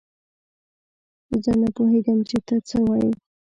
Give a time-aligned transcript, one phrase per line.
[1.43, 3.11] زه نه پوهېږم چې تۀ څۀ وايي.